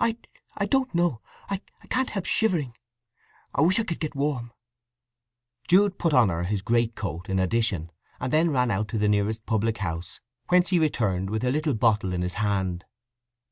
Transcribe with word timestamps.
"I 0.00 0.16
don't 0.68 0.92
know! 0.92 1.20
I 1.48 1.60
can't 1.88 2.10
help 2.10 2.24
shivering. 2.24 2.74
I 3.54 3.60
wish 3.60 3.78
I 3.78 3.84
could 3.84 4.00
get 4.00 4.16
warm." 4.16 4.50
Jude 5.68 6.00
put 6.00 6.12
on 6.12 6.30
her 6.30 6.42
his 6.42 6.62
great 6.62 6.96
coat 6.96 7.28
in 7.28 7.38
addition, 7.38 7.92
and 8.18 8.32
then 8.32 8.50
ran 8.50 8.72
out 8.72 8.88
to 8.88 8.98
the 8.98 9.08
nearest 9.08 9.46
public 9.46 9.78
house, 9.78 10.18
whence 10.48 10.70
he 10.70 10.80
returned 10.80 11.30
with 11.30 11.44
a 11.44 11.52
little 11.52 11.74
bottle 11.74 12.12
in 12.12 12.22
his 12.22 12.34
hand. 12.42 12.84